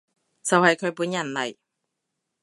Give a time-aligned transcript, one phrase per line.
[0.41, 1.55] 就係佢本人嚟